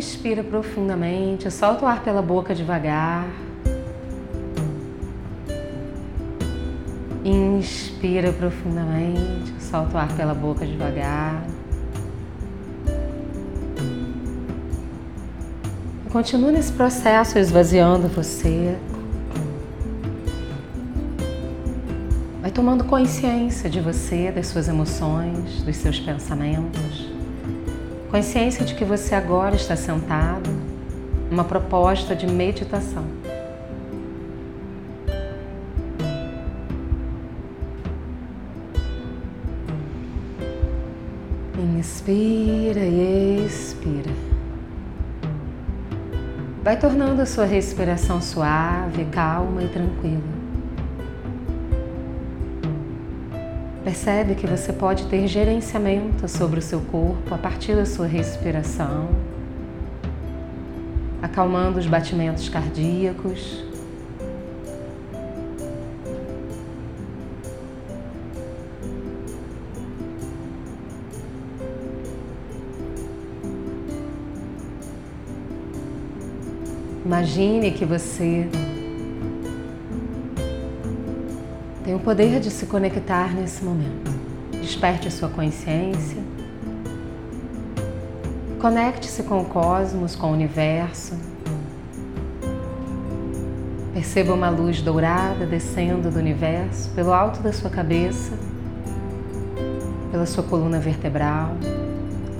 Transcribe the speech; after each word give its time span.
Inspira 0.00 0.42
profundamente, 0.42 1.50
solta 1.50 1.84
o 1.84 1.86
ar 1.86 2.02
pela 2.02 2.22
boca 2.22 2.54
devagar. 2.54 3.28
Inspira 7.22 8.32
profundamente, 8.32 9.52
solta 9.60 9.98
o 9.98 10.00
ar 10.00 10.10
pela 10.16 10.32
boca 10.32 10.64
devagar. 10.64 11.44
Continua 16.10 16.50
nesse 16.50 16.72
processo 16.72 17.38
esvaziando 17.38 18.08
você. 18.08 18.78
Vai 22.40 22.50
tomando 22.50 22.84
consciência 22.84 23.68
de 23.68 23.80
você, 23.82 24.32
das 24.32 24.46
suas 24.46 24.66
emoções, 24.66 25.62
dos 25.62 25.76
seus 25.76 26.00
pensamentos. 26.00 27.09
Consciência 28.10 28.64
de 28.64 28.74
que 28.74 28.84
você 28.84 29.14
agora 29.14 29.54
está 29.54 29.76
sentado 29.76 30.50
numa 31.30 31.44
proposta 31.44 32.16
de 32.16 32.26
meditação. 32.26 33.04
Inspira 41.78 42.80
e 42.80 43.46
expira. 43.46 44.10
Vai 46.64 46.76
tornando 46.78 47.22
a 47.22 47.26
sua 47.26 47.44
respiração 47.44 48.20
suave, 48.20 49.04
calma 49.04 49.62
e 49.62 49.68
tranquila. 49.68 50.39
Percebe 53.82 54.34
que 54.34 54.46
você 54.46 54.74
pode 54.74 55.06
ter 55.06 55.26
gerenciamento 55.26 56.28
sobre 56.28 56.58
o 56.58 56.62
seu 56.62 56.80
corpo 56.82 57.34
a 57.34 57.38
partir 57.38 57.74
da 57.74 57.86
sua 57.86 58.06
respiração, 58.06 59.08
acalmando 61.22 61.78
os 61.78 61.86
batimentos 61.86 62.48
cardíacos. 62.48 63.64
Imagine 77.04 77.72
que 77.72 77.84
você 77.86 78.46
tem 81.90 81.96
o 81.96 81.98
poder 81.98 82.38
de 82.38 82.52
se 82.52 82.66
conectar 82.66 83.34
nesse 83.34 83.64
momento. 83.64 84.12
Desperte 84.52 85.08
a 85.08 85.10
sua 85.10 85.28
consciência. 85.28 86.22
Conecte-se 88.60 89.24
com 89.24 89.40
o 89.40 89.44
cosmos, 89.44 90.14
com 90.14 90.28
o 90.28 90.32
universo. 90.32 91.18
Perceba 93.92 94.32
uma 94.32 94.48
luz 94.48 94.80
dourada 94.80 95.44
descendo 95.44 96.12
do 96.12 96.20
universo 96.20 96.90
pelo 96.90 97.12
alto 97.12 97.42
da 97.42 97.52
sua 97.52 97.70
cabeça, 97.70 98.38
pela 100.12 100.26
sua 100.26 100.44
coluna 100.44 100.78
vertebral, 100.78 101.56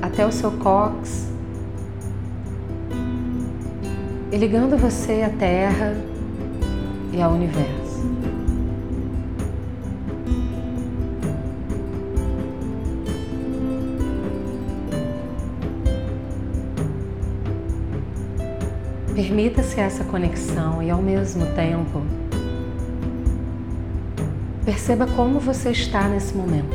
até 0.00 0.24
o 0.24 0.30
seu 0.30 0.52
cóccix, 0.52 1.28
e 4.30 4.36
ligando 4.36 4.78
você 4.78 5.22
à 5.22 5.28
Terra 5.28 5.96
e 7.12 7.20
ao 7.20 7.32
universo. 7.32 7.79
Permita-se 19.20 19.78
essa 19.78 20.02
conexão 20.02 20.82
e, 20.82 20.88
ao 20.88 21.02
mesmo 21.02 21.44
tempo, 21.54 22.02
perceba 24.64 25.06
como 25.06 25.38
você 25.38 25.72
está 25.72 26.08
nesse 26.08 26.34
momento. 26.34 26.74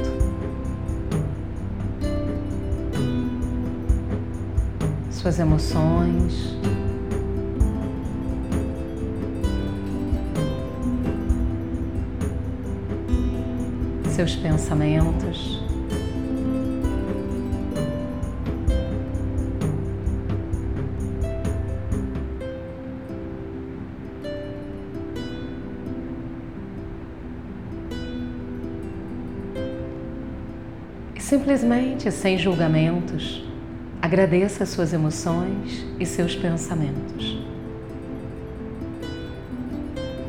Suas 5.09 5.39
emoções, 5.39 6.55
seus 14.11 14.35
pensamentos. 14.35 15.54
Simplesmente, 31.35 32.09
sem 32.11 32.37
julgamentos, 32.37 33.43
agradeça 34.01 34.65
suas 34.65 34.93
emoções 34.93 35.85
e 35.99 36.05
seus 36.05 36.33
pensamentos. 36.33 37.45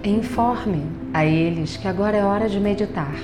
E 0.03 0.11
informe 0.11 0.83
a 1.15 1.25
eles 1.25 1.77
que 1.77 1.87
agora 1.87 2.17
é 2.17 2.25
hora 2.25 2.49
de 2.49 2.59
meditar. 2.59 3.15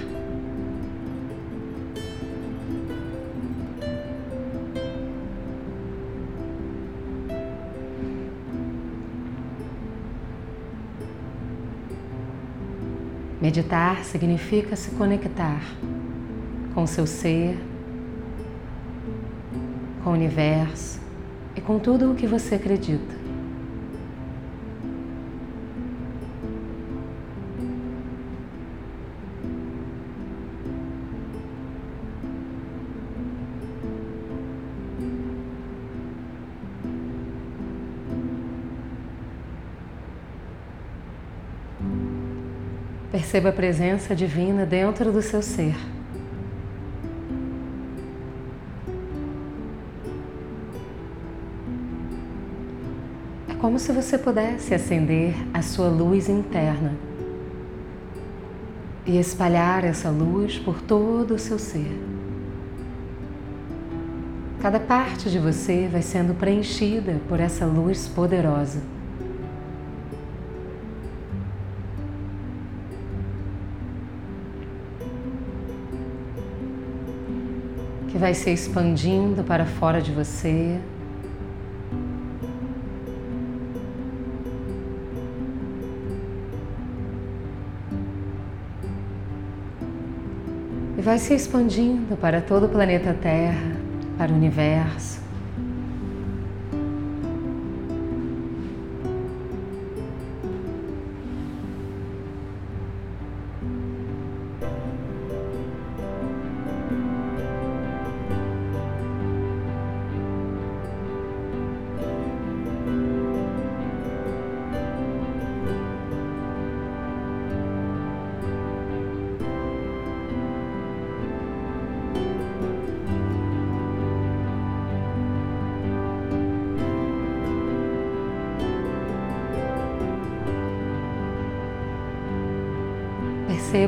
Meditar 13.40 14.04
significa 14.04 14.76
se 14.76 14.92
conectar 14.92 15.60
com 16.72 16.86
seu 16.86 17.08
ser, 17.08 17.58
com 20.02 20.10
o 20.10 20.12
universo 20.12 21.00
e 21.54 21.60
com 21.60 21.78
tudo 21.78 22.10
o 22.10 22.14
que 22.14 22.26
você 22.26 22.56
acredita. 22.56 23.22
Perceba 43.10 43.50
a 43.50 43.52
presença 43.52 44.14
divina 44.16 44.66
dentro 44.66 45.12
do 45.12 45.22
seu 45.22 45.42
ser. 45.42 45.91
Como 53.62 53.78
se 53.78 53.92
você 53.92 54.18
pudesse 54.18 54.74
acender 54.74 55.36
a 55.54 55.62
sua 55.62 55.86
luz 55.86 56.28
interna 56.28 56.96
e 59.06 59.16
espalhar 59.16 59.84
essa 59.84 60.10
luz 60.10 60.58
por 60.58 60.82
todo 60.82 61.34
o 61.34 61.38
seu 61.38 61.60
ser. 61.60 61.96
Cada 64.60 64.80
parte 64.80 65.30
de 65.30 65.38
você 65.38 65.88
vai 65.90 66.02
sendo 66.02 66.34
preenchida 66.34 67.20
por 67.28 67.38
essa 67.38 67.64
luz 67.64 68.08
poderosa. 68.08 68.82
Que 78.08 78.18
vai 78.18 78.34
se 78.34 78.50
expandindo 78.50 79.44
para 79.44 79.64
fora 79.66 80.02
de 80.02 80.10
você, 80.10 80.80
e 91.02 91.04
vai 91.04 91.18
se 91.18 91.34
expandindo 91.34 92.16
para 92.16 92.40
todo 92.40 92.66
o 92.66 92.68
planeta 92.68 93.12
Terra, 93.12 93.76
para 94.16 94.30
o 94.30 94.36
universo. 94.36 95.21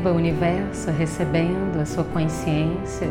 Perceba 0.04 0.12
o 0.12 0.16
universo 0.16 0.90
recebendo 0.90 1.80
a 1.80 1.86
sua 1.86 2.04
consciência, 2.04 3.08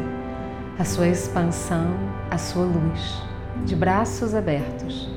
a 0.77 0.85
sua 0.85 1.07
expansão, 1.07 1.87
a 2.29 2.37
sua 2.37 2.65
luz, 2.65 3.19
de 3.65 3.75
braços 3.75 4.35
abertos. 4.35 5.09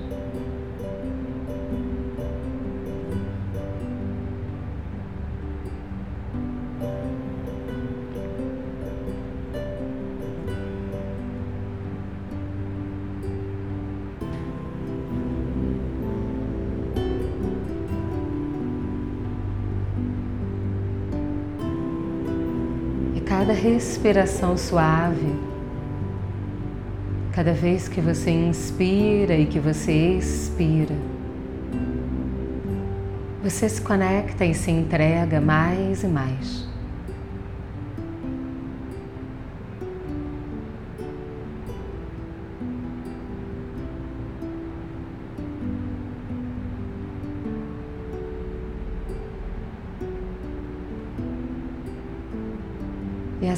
Cada 23.47 23.61
respiração 23.61 24.57
suave, 24.57 25.33
cada 27.33 27.53
vez 27.53 27.87
que 27.87 28.01
você 28.01 28.29
inspira 28.29 29.37
e 29.37 29.47
que 29.47 29.61
você 29.61 29.93
expira, 29.93 30.97
você 33.45 33.69
se 33.69 33.81
conecta 33.81 34.45
e 34.45 34.53
se 34.53 34.73
entrega 34.73 35.41
mais 35.41 36.03
e 36.03 36.09
mais. 36.09 36.67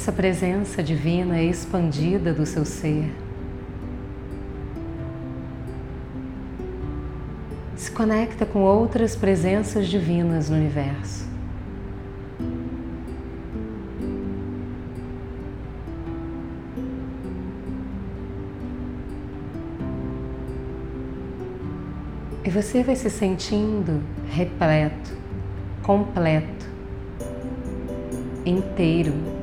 Essa 0.09 0.11
presença 0.11 0.81
divina 0.81 1.39
expandida 1.39 2.33
do 2.33 2.43
seu 2.43 2.65
ser 2.65 3.13
se 7.75 7.91
conecta 7.91 8.43
com 8.43 8.61
outras 8.61 9.15
presenças 9.15 9.87
divinas 9.87 10.49
no 10.49 10.57
universo. 10.57 11.27
E 22.43 22.49
você 22.49 22.81
vai 22.81 22.95
se 22.95 23.11
sentindo 23.11 24.01
repleto, 24.27 25.15
completo, 25.83 26.65
inteiro 28.43 29.38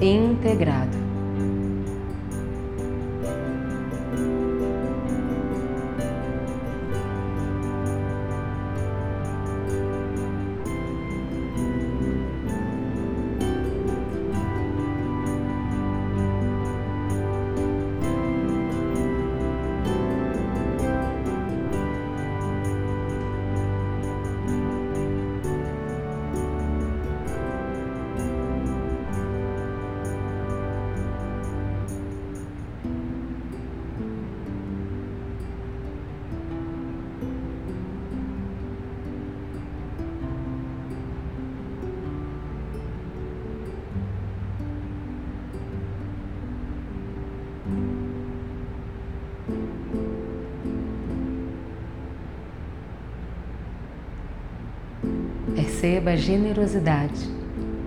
integrado. 0.00 1.05
Perceba 55.86 56.10
a 56.10 56.16
generosidade 56.16 57.28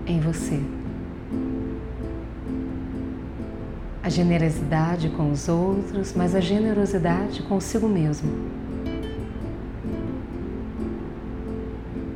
em 0.06 0.20
você. 0.20 0.58
A 4.02 4.08
generosidade 4.08 5.10
com 5.10 5.30
os 5.30 5.50
outros, 5.50 6.14
mas 6.16 6.34
a 6.34 6.40
generosidade 6.40 7.42
consigo 7.42 7.86
mesmo. 7.86 8.30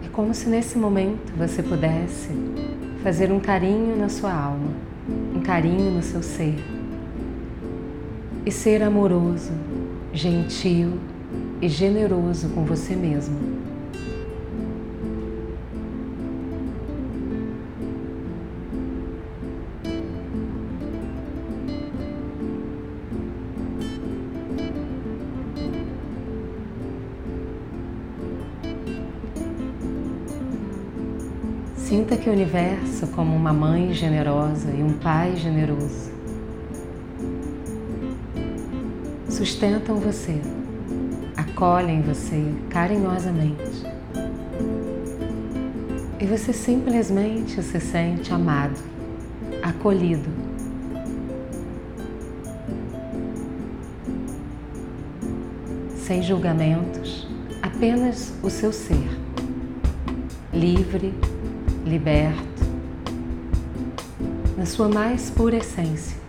É 0.07 0.09
como 0.11 0.33
se 0.33 0.49
nesse 0.49 0.79
momento 0.79 1.35
você 1.37 1.63
pudesse 1.63 2.31
fazer 3.03 3.31
um 3.31 3.39
carinho 3.39 3.95
na 3.95 4.09
sua 4.09 4.33
alma, 4.33 4.73
um 5.37 5.43
carinho 5.43 5.91
no 5.91 6.03
seu 6.03 6.23
ser 6.23 6.57
e 8.47 8.51
ser 8.51 8.83
amoroso, 8.83 9.53
gentil 10.15 10.95
e 11.61 11.69
generoso 11.69 12.49
com 12.55 12.65
você 12.65 12.97
mesmo. 12.97 13.54
Sinta 32.15 32.23
que 32.23 32.31
o 32.31 32.33
universo, 32.33 33.09
como 33.09 33.35
uma 33.35 33.53
mãe 33.53 33.93
generosa 33.93 34.71
e 34.71 34.85
um 34.85 34.93
pai 34.93 35.35
generoso, 35.35 36.13
sustentam 39.29 39.97
você, 39.97 40.41
acolhem 41.37 42.03
você 42.03 42.41
carinhosamente. 42.71 43.85
E 46.21 46.25
você 46.25 46.53
simplesmente 46.53 47.61
se 47.61 47.81
sente 47.81 48.33
amado, 48.33 48.79
acolhido. 49.61 50.31
Sem 55.97 56.23
julgamentos, 56.23 57.27
apenas 57.61 58.33
o 58.41 58.49
seu 58.49 58.73
ser, 58.73 59.09
livre, 60.53 61.13
liberto, 61.85 62.65
na 64.57 64.65
sua 64.65 64.89
mais 64.89 65.31
pura 65.31 65.57
essência. 65.57 66.24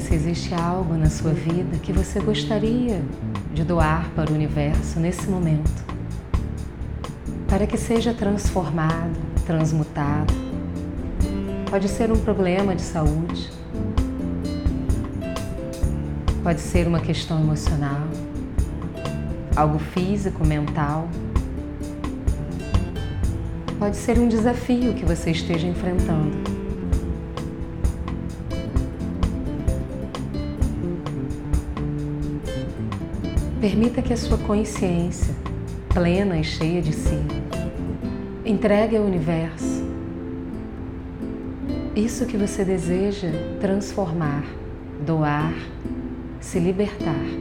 Se 0.00 0.14
existe 0.14 0.52
algo 0.54 0.94
na 0.94 1.08
sua 1.08 1.32
vida 1.32 1.78
que 1.78 1.92
você 1.92 2.18
gostaria 2.20 3.00
de 3.54 3.62
doar 3.62 4.10
para 4.16 4.32
o 4.32 4.34
universo 4.34 4.98
nesse 4.98 5.28
momento, 5.28 5.84
para 7.46 7.64
que 7.66 7.76
seja 7.76 8.12
transformado, 8.12 9.16
transmutado. 9.46 10.34
Pode 11.70 11.88
ser 11.88 12.10
um 12.10 12.18
problema 12.18 12.74
de 12.74 12.82
saúde, 12.82 13.50
pode 16.42 16.60
ser 16.60 16.88
uma 16.88 16.98
questão 16.98 17.38
emocional, 17.38 18.08
algo 19.54 19.78
físico, 19.78 20.44
mental. 20.44 21.08
Pode 23.78 23.96
ser 23.96 24.18
um 24.18 24.26
desafio 24.26 24.92
que 24.94 25.04
você 25.04 25.30
esteja 25.30 25.68
enfrentando. 25.68 26.49
Permita 33.60 34.00
que 34.00 34.12
a 34.12 34.16
sua 34.16 34.38
consciência, 34.38 35.34
plena 35.92 36.38
e 36.38 36.44
cheia 36.44 36.80
de 36.80 36.92
si, 36.92 37.20
Entregue 38.44 38.96
ao 38.96 39.04
universo 39.04 39.80
isso 41.94 42.24
que 42.24 42.36
você 42.36 42.64
deseja 42.64 43.28
transformar, 43.60 44.44
doar, 45.04 45.52
se 46.40 46.58
libertar. 46.58 47.39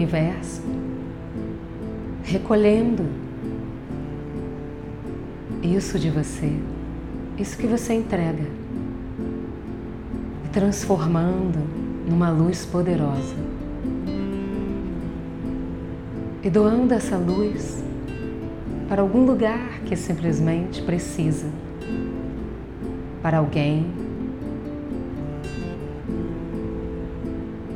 Universo 0.00 0.62
recolhendo 2.22 3.04
isso 5.62 5.98
de 5.98 6.08
você, 6.08 6.50
isso 7.38 7.58
que 7.58 7.66
você 7.66 7.92
entrega, 7.92 8.46
e 10.44 10.48
transformando 10.48 11.58
numa 12.08 12.30
luz 12.30 12.64
poderosa. 12.64 13.34
E 16.42 16.48
doando 16.48 16.94
essa 16.94 17.18
luz 17.18 17.84
para 18.88 19.02
algum 19.02 19.26
lugar 19.26 19.80
que 19.84 19.94
simplesmente 19.94 20.80
precisa, 20.80 21.46
para 23.20 23.36
alguém, 23.38 23.86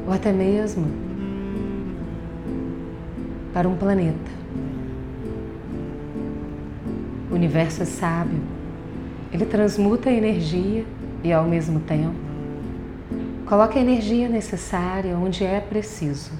ou 0.06 0.12
até 0.12 0.32
mesmo 0.32 1.04
para 3.54 3.68
um 3.68 3.76
planeta. 3.76 4.32
O 7.30 7.34
universo 7.34 7.82
é 7.82 7.86
sábio, 7.86 8.40
ele 9.32 9.46
transmuta 9.46 10.10
a 10.10 10.12
energia 10.12 10.84
e, 11.22 11.32
ao 11.32 11.44
mesmo 11.44 11.78
tempo, 11.80 12.16
coloca 13.46 13.78
a 13.78 13.80
energia 13.80 14.28
necessária 14.28 15.16
onde 15.16 15.44
é 15.44 15.60
preciso. 15.60 16.32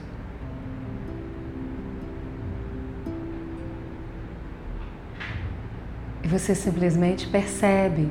E 6.25 6.27
você 6.27 6.55
simplesmente 6.55 7.29
percebe 7.29 8.09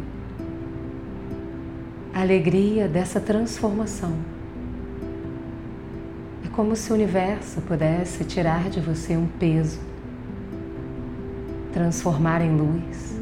a 2.14 2.22
alegria 2.22 2.88
dessa 2.88 3.20
transformação 3.20 4.33
como 6.54 6.76
se 6.76 6.92
o 6.92 6.96
universo 6.96 7.62
pudesse 7.62 8.24
tirar 8.24 8.70
de 8.70 8.80
você 8.80 9.18
um 9.18 9.28
peso, 9.28 9.80
transformar 11.74 12.42
em 12.42 12.56
luz 12.56 13.20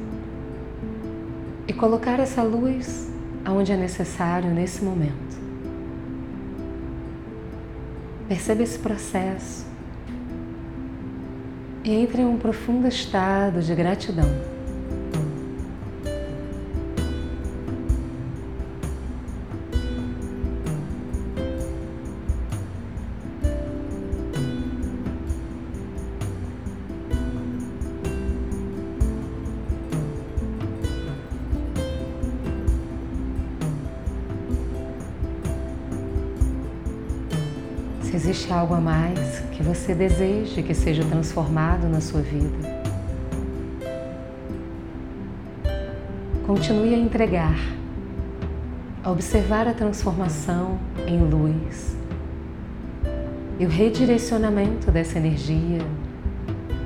e 1.65 1.71
colocar 1.71 2.19
essa 2.19 2.43
luz 2.43 3.09
aonde 3.45 3.71
é 3.71 3.77
necessário 3.77 4.51
nesse 4.51 4.83
momento. 4.83 5.39
Perceba 8.27 8.63
esse 8.63 8.77
processo 8.77 9.65
e 11.83 11.91
entre 11.91 12.21
em 12.21 12.25
um 12.25 12.37
profundo 12.37 12.87
estado 12.87 13.61
de 13.61 13.73
gratidão. 13.73 14.29
Algo 38.51 38.73
a 38.73 38.81
mais 38.81 39.39
que 39.51 39.63
você 39.63 39.95
deseje 39.95 40.61
que 40.61 40.73
seja 40.73 41.03
transformado 41.03 41.87
na 41.87 42.01
sua 42.01 42.21
vida, 42.21 42.81
continue 46.45 46.93
a 46.93 46.97
entregar, 46.97 47.57
a 49.03 49.09
observar 49.09 49.67
a 49.67 49.73
transformação 49.73 50.77
em 51.07 51.19
luz 51.19 51.95
e 53.59 53.65
o 53.65 53.69
redirecionamento 53.69 54.91
dessa 54.91 55.17
energia 55.17 55.79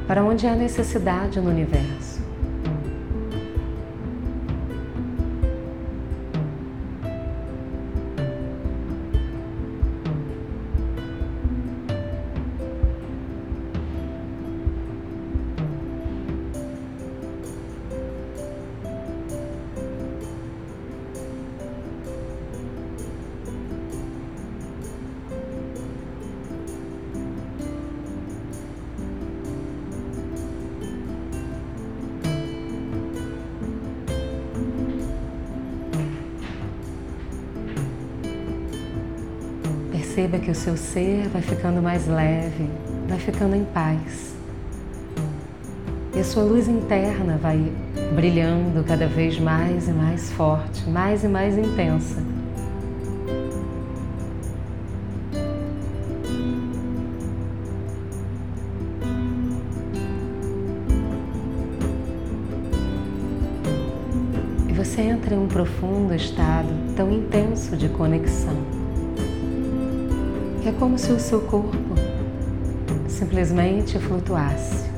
para 0.07 0.23
onde 0.23 0.45
há 0.45 0.55
necessidade 0.55 1.39
no 1.39 1.49
universo. 1.49 2.04
Perceba 40.25 40.43
que 40.43 40.49
o 40.49 40.55
seu 40.55 40.75
ser 40.75 41.27
vai 41.27 41.41
ficando 41.43 41.83
mais 41.83 42.07
leve, 42.07 42.67
vai 43.07 43.19
ficando 43.19 43.55
em 43.55 43.63
paz. 43.63 44.33
E 46.15 46.19
a 46.19 46.23
sua 46.23 46.41
luz 46.41 46.67
interna 46.67 47.37
vai 47.37 47.71
brilhando 48.15 48.83
cada 48.83 49.05
vez 49.05 49.39
mais 49.39 49.87
e 49.87 49.91
mais 49.91 50.31
forte, 50.31 50.89
mais 50.89 51.23
e 51.23 51.27
mais 51.27 51.55
intensa. 51.55 52.23
E 64.67 64.73
você 64.73 65.01
entra 65.01 65.35
em 65.35 65.37
um 65.37 65.47
profundo 65.47 66.15
estado 66.15 66.69
tão 66.95 67.11
intenso 67.11 67.77
de 67.77 67.89
conexão 67.89 68.74
é 70.69 70.71
como 70.71 70.97
se 70.97 71.11
o 71.11 71.19
seu 71.19 71.41
corpo 71.41 71.95
simplesmente 73.07 73.99
flutuasse. 73.99 74.94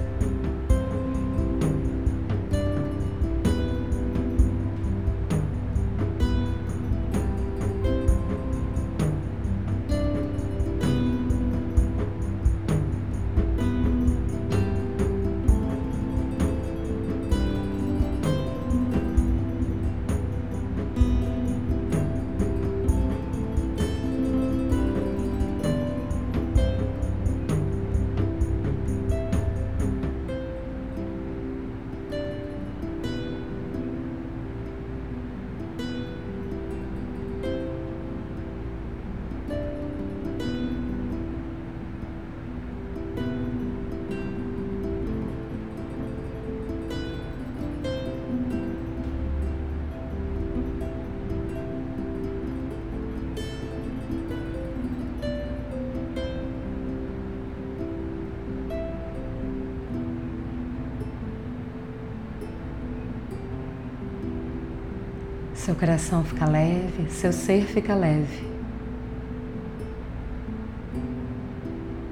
Seu 65.67 65.75
coração 65.75 66.23
fica 66.23 66.45
leve, 66.45 67.09
seu 67.09 67.33
ser 67.33 67.65
fica 67.65 67.93
leve. 67.93 68.47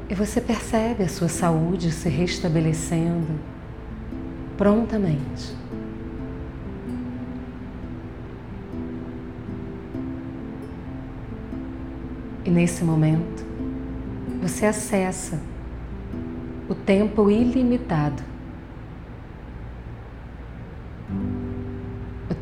E 0.09 0.13
você 0.13 0.41
percebe 0.41 1.03
a 1.03 1.07
sua 1.07 1.29
saúde 1.29 1.89
se 1.89 2.09
restabelecendo 2.09 3.39
prontamente. 4.57 5.55
E 12.43 12.49
nesse 12.49 12.83
momento, 12.83 13.45
você 14.41 14.65
acessa 14.65 15.39
o 16.67 16.75
tempo 16.75 17.31
ilimitado. 17.31 18.21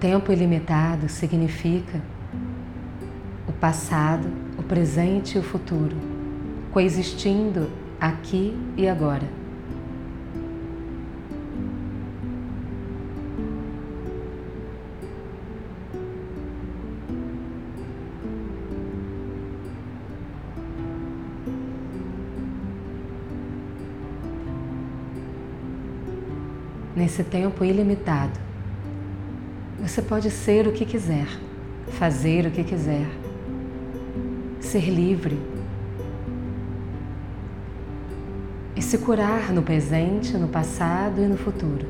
Tempo 0.03 0.33
ilimitado 0.33 1.07
significa 1.07 2.01
o 3.47 3.53
passado, 3.53 4.27
o 4.57 4.61
presente 4.61 5.37
e 5.37 5.39
o 5.39 5.41
futuro 5.41 5.95
coexistindo 6.73 7.69
aqui 8.01 8.53
e 8.75 8.85
agora. 8.89 9.25
Nesse 26.93 27.23
tempo 27.23 27.63
ilimitado, 27.63 28.52
você 29.83 30.01
pode 30.01 30.31
ser 30.31 30.65
o 30.65 30.71
que 30.71 30.85
quiser, 30.85 31.27
fazer 31.99 32.45
o 32.45 32.51
que 32.51 32.63
quiser, 32.63 33.05
ser 34.61 34.89
livre 34.89 35.37
e 38.77 38.81
se 38.81 38.97
curar 38.97 39.51
no 39.51 39.61
presente, 39.61 40.37
no 40.37 40.47
passado 40.47 41.21
e 41.21 41.27
no 41.27 41.35
futuro. 41.35 41.85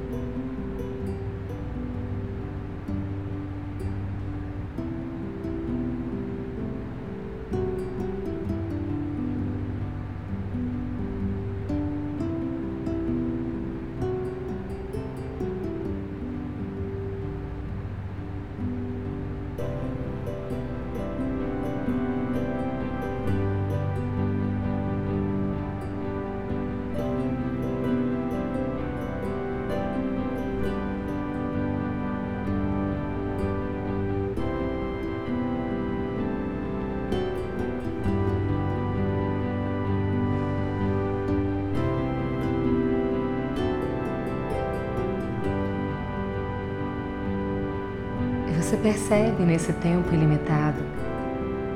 Você 48.73 48.81
percebe 48.81 49.43
nesse 49.43 49.71
tempo 49.71 50.11
ilimitado 50.15 50.79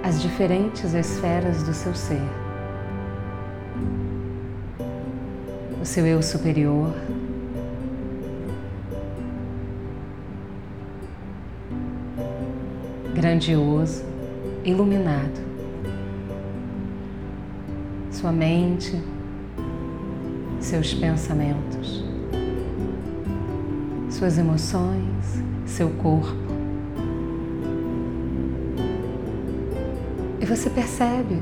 as 0.02 0.20
diferentes 0.20 0.96
esferas 0.96 1.62
do 1.62 1.72
seu 1.72 1.94
ser. 1.94 2.20
O 5.80 5.86
seu 5.86 6.08
eu 6.08 6.24
superior, 6.24 6.92
grandioso, 13.14 14.04
iluminado. 14.66 15.40
Sua 18.10 18.32
mente, 18.32 19.00
seus 20.60 20.96
pensamentos, 20.96 22.04
suas 24.10 24.40
emoções, 24.40 25.44
seu 25.68 25.92
corpo. 25.92 26.47
Você 30.48 30.70
percebe 30.70 31.42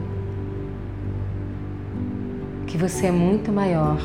que 2.65 2.75
você 2.75 3.05
é 3.05 3.11
muito 3.11 3.51
maior 3.51 3.99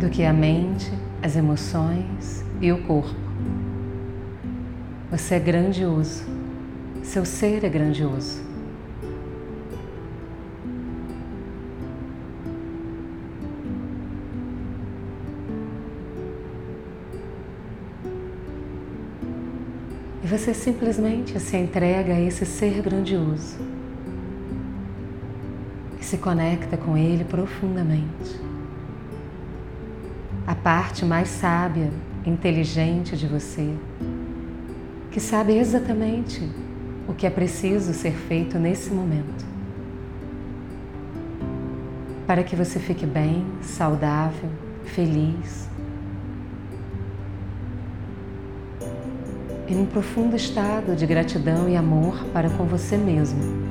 do 0.00 0.10
que 0.10 0.24
a 0.24 0.32
mente, 0.32 0.92
as 1.22 1.36
emoções 1.36 2.44
e 2.60 2.72
o 2.72 2.82
corpo. 2.82 3.14
Você 5.12 5.36
é 5.36 5.38
grandioso, 5.38 6.24
seu 7.04 7.24
ser 7.24 7.62
é 7.62 7.68
grandioso. 7.68 8.53
Você 20.36 20.52
simplesmente 20.52 21.38
se 21.38 21.56
entrega 21.56 22.14
a 22.14 22.20
esse 22.20 22.44
ser 22.44 22.82
grandioso 22.82 23.56
e 26.00 26.04
se 26.04 26.18
conecta 26.18 26.76
com 26.76 26.96
ele 26.96 27.22
profundamente. 27.22 28.40
A 30.44 30.52
parte 30.52 31.04
mais 31.04 31.28
sábia, 31.28 31.88
inteligente 32.26 33.16
de 33.16 33.28
você, 33.28 33.76
que 35.12 35.20
sabe 35.20 35.56
exatamente 35.56 36.42
o 37.06 37.14
que 37.14 37.28
é 37.28 37.30
preciso 37.30 37.94
ser 37.94 38.12
feito 38.12 38.58
nesse 38.58 38.90
momento. 38.90 39.46
Para 42.26 42.42
que 42.42 42.56
você 42.56 42.80
fique 42.80 43.06
bem, 43.06 43.46
saudável, 43.62 44.50
feliz 44.84 45.68
em 49.68 49.78
um 49.78 49.86
profundo 49.86 50.36
estado 50.36 50.94
de 50.94 51.06
gratidão 51.06 51.68
e 51.68 51.76
amor 51.76 52.24
para 52.32 52.50
com 52.50 52.64
você 52.64 52.96
mesmo. 52.96 53.63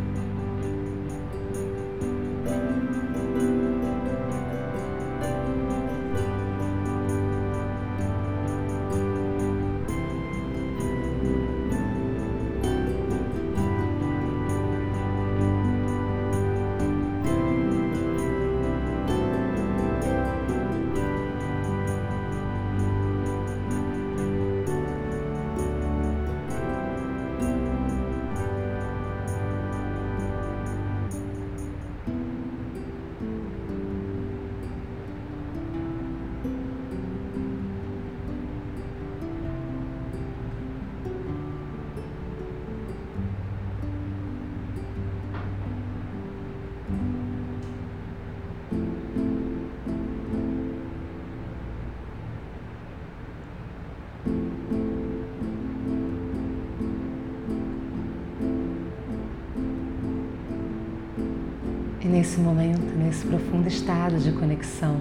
Nesse 62.13 62.39
momento, 62.39 62.95
nesse 62.95 63.25
profundo 63.25 63.67
estado 63.67 64.19
de 64.19 64.31
conexão, 64.33 64.97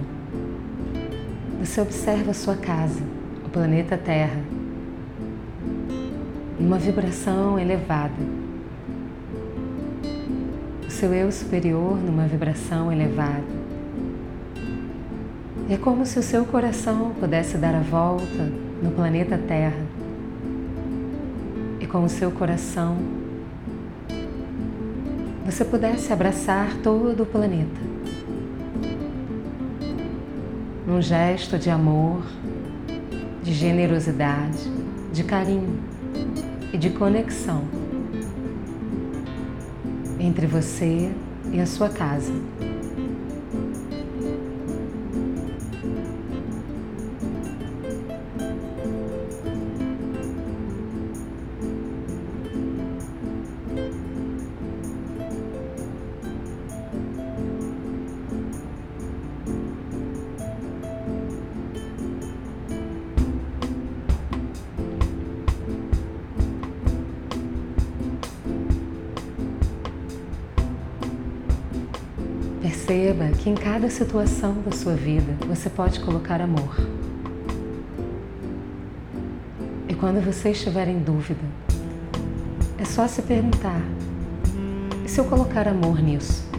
você 1.59 1.79
observa 1.79 2.31
a 2.31 2.33
sua 2.33 2.55
casa, 2.55 3.03
o 3.45 3.49
planeta 3.49 3.95
Terra, 3.95 4.41
numa 6.59 6.79
vibração 6.79 7.59
elevada. 7.59 8.17
O 10.87 10.89
seu 10.89 11.13
eu 11.13 11.31
superior 11.31 11.95
numa 11.97 12.25
vibração 12.25 12.91
elevada. 12.91 13.43
É 15.69 15.77
como 15.77 16.07
se 16.07 16.17
o 16.17 16.23
seu 16.23 16.43
coração 16.45 17.11
pudesse 17.19 17.59
dar 17.59 17.75
a 17.75 17.81
volta 17.81 18.51
no 18.81 18.89
planeta 18.89 19.37
Terra, 19.37 19.85
com 21.93 22.05
o 22.05 22.09
seu 22.09 22.31
coração, 22.31 22.97
você 25.45 25.65
pudesse 25.65 26.13
abraçar 26.13 26.75
todo 26.77 27.23
o 27.23 27.25
planeta. 27.25 27.81
Num 30.87 31.01
gesto 31.01 31.57
de 31.57 31.69
amor, 31.69 32.23
de 33.41 33.53
generosidade, 33.53 34.71
de 35.11 35.23
carinho 35.23 35.79
e 36.71 36.77
de 36.77 36.89
conexão 36.89 37.63
entre 40.19 40.47
você 40.47 41.11
e 41.51 41.59
a 41.59 41.65
sua 41.65 41.89
casa. 41.89 42.31
Cada 73.83 73.93
situação 73.93 74.61
da 74.61 74.71
sua 74.71 74.93
vida 74.93 75.35
você 75.45 75.69
pode 75.69 75.99
colocar 75.99 76.39
amor. 76.39 76.73
E 79.89 79.93
quando 79.93 80.23
você 80.23 80.51
estiver 80.51 80.87
em 80.87 80.99
dúvida, 80.99 81.41
é 82.77 82.85
só 82.85 83.05
se 83.09 83.21
perguntar: 83.23 83.81
e 85.03 85.09
se 85.09 85.19
eu 85.19 85.25
colocar 85.25 85.67
amor 85.67 86.01
nisso? 86.01 86.49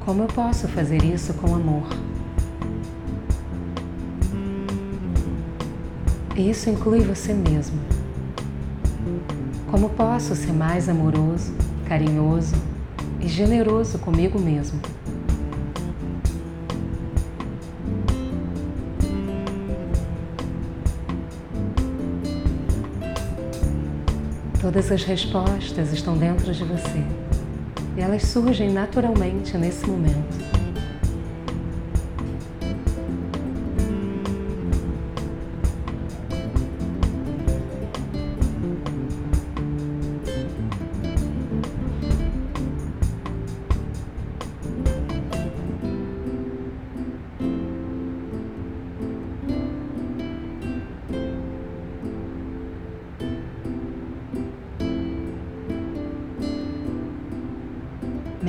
Como 0.00 0.24
eu 0.24 0.26
posso 0.26 0.68
fazer 0.68 1.02
isso 1.02 1.32
com 1.32 1.54
amor? 1.54 1.88
E 6.36 6.50
isso 6.50 6.68
inclui 6.68 7.00
você 7.00 7.32
mesmo. 7.32 8.03
Como 9.74 9.90
posso 9.90 10.36
ser 10.36 10.52
mais 10.52 10.88
amoroso, 10.88 11.52
carinhoso 11.88 12.54
e 13.20 13.26
generoso 13.26 13.98
comigo 13.98 14.38
mesmo? 14.38 14.80
Todas 24.60 24.92
as 24.92 25.02
respostas 25.02 25.92
estão 25.92 26.16
dentro 26.16 26.54
de 26.54 26.62
você 26.62 27.04
e 27.96 28.00
elas 28.00 28.22
surgem 28.22 28.72
naturalmente 28.72 29.58
nesse 29.58 29.84
momento. 29.88 30.43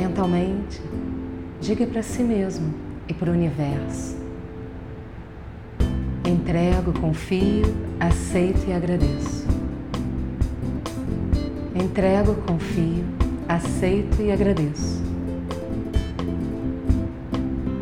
Mentalmente, 0.05 0.81
diga 1.59 1.85
para 1.87 2.03
si 2.03 2.21
mesmo 2.21 2.73
e 3.07 3.13
para 3.13 3.29
o 3.29 3.33
universo: 3.33 4.15
entrego, 6.23 6.93
confio, 6.99 7.65
aceito 7.99 8.67
e 8.67 8.73
agradeço. 8.73 9.45
Entrego, 11.73 12.35
confio, 12.47 13.03
aceito 13.47 14.21
e 14.21 14.31
agradeço. 14.31 15.03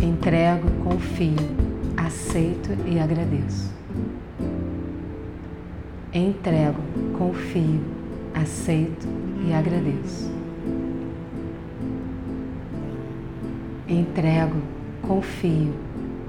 Entrego, 0.01 0.69
confio, 0.83 1.35
aceito 1.97 2.69
e 2.87 2.99
agradeço. 2.99 3.71
Entrego, 6.13 6.81
confio, 7.17 7.81
aceito 8.33 9.07
e 9.47 9.53
agradeço. 9.53 10.32
Entrego, 13.93 14.59
confio, 15.03 15.71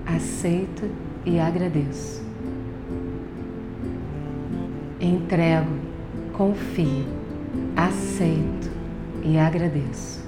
aceito 0.05 0.87
e 1.25 1.41
agradeço. 1.41 2.23
Entrego, 5.01 5.73
confio, 6.35 7.07
aceito 7.75 8.71
e 9.23 9.39
agradeço. 9.39 10.23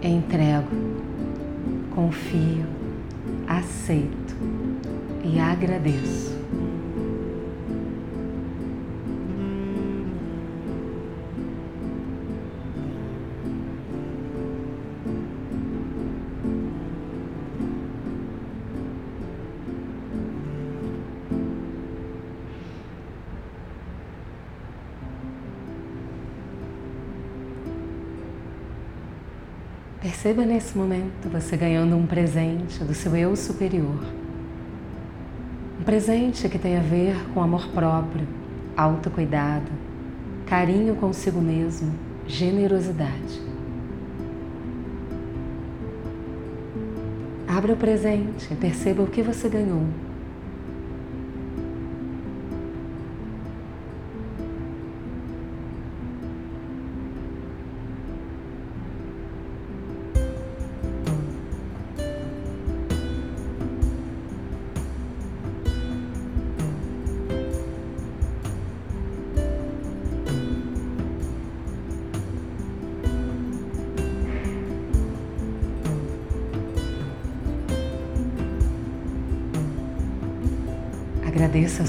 Entrego, 0.00 0.70
confio, 1.92 2.64
aceito 3.48 4.36
e 5.24 5.40
agradeço. 5.40 6.37
Perceba 30.28 30.44
nesse 30.44 30.76
momento 30.76 31.26
você 31.30 31.56
ganhando 31.56 31.96
um 31.96 32.06
presente 32.06 32.84
do 32.84 32.92
seu 32.92 33.16
eu 33.16 33.34
superior. 33.34 34.04
Um 35.80 35.82
presente 35.82 36.46
que 36.50 36.58
tem 36.58 36.76
a 36.76 36.82
ver 36.82 37.16
com 37.32 37.42
amor 37.42 37.66
próprio, 37.68 38.28
autocuidado, 38.76 39.70
carinho 40.44 40.96
consigo 40.96 41.40
mesmo, 41.40 41.94
generosidade. 42.26 43.40
Abra 47.48 47.72
o 47.72 47.76
presente 47.76 48.52
e 48.52 48.54
perceba 48.54 49.02
o 49.02 49.06
que 49.06 49.22
você 49.22 49.48
ganhou 49.48 49.86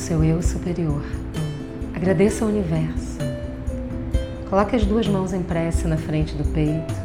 seu 0.09 0.23
eu 0.23 0.41
superior. 0.41 1.03
Agradeça 1.95 2.43
ao 2.43 2.49
universo. 2.49 3.19
Coloque 4.49 4.75
as 4.75 4.83
duas 4.83 5.07
mãos 5.07 5.33
em 5.33 5.43
prece 5.43 5.87
na 5.87 5.97
frente 5.97 6.33
do 6.33 6.43
peito. 6.45 6.95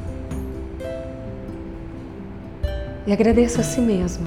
E 3.07 3.13
agradeça 3.13 3.61
a 3.61 3.63
si 3.63 3.83
mesmo. 3.83 4.27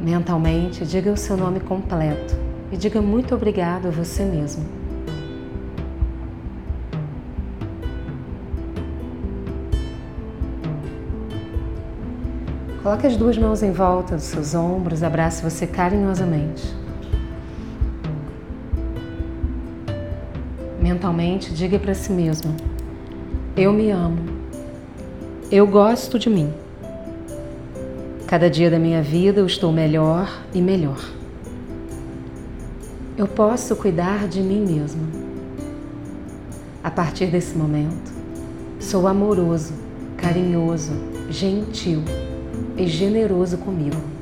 Mentalmente, 0.00 0.86
diga 0.86 1.10
o 1.10 1.16
seu 1.16 1.36
nome 1.36 1.58
completo 1.58 2.36
e 2.70 2.76
diga 2.76 3.02
muito 3.02 3.34
obrigado 3.34 3.88
a 3.88 3.90
você 3.90 4.24
mesmo. 4.24 4.64
Coloque 12.80 13.08
as 13.08 13.16
duas 13.16 13.36
mãos 13.36 13.60
em 13.64 13.72
volta 13.72 14.14
dos 14.14 14.26
seus 14.26 14.54
ombros, 14.54 15.02
abrace 15.02 15.42
você 15.42 15.66
carinhosamente. 15.66 16.77
Mentalmente, 20.88 21.52
diga 21.52 21.78
para 21.78 21.92
si 21.94 22.10
mesmo: 22.10 22.56
Eu 23.54 23.74
me 23.74 23.90
amo. 23.90 24.20
Eu 25.52 25.66
gosto 25.66 26.18
de 26.18 26.30
mim. 26.30 26.50
Cada 28.26 28.48
dia 28.48 28.70
da 28.70 28.78
minha 28.78 29.02
vida 29.02 29.40
eu 29.40 29.46
estou 29.46 29.70
melhor 29.70 30.42
e 30.54 30.62
melhor. 30.62 30.98
Eu 33.18 33.28
posso 33.28 33.76
cuidar 33.76 34.26
de 34.28 34.40
mim 34.40 34.64
mesma. 34.64 35.02
A 36.82 36.90
partir 36.90 37.26
desse 37.26 37.54
momento, 37.54 38.10
sou 38.80 39.06
amoroso, 39.06 39.74
carinhoso, 40.16 40.92
gentil 41.28 42.02
e 42.78 42.86
generoso 42.86 43.58
comigo. 43.58 44.17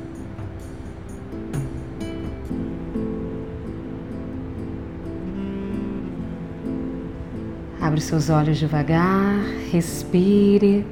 Abre 7.97 8.05
seus 8.05 8.29
olhos 8.29 8.61
devagar, 8.61 9.41
respire. 9.73 10.85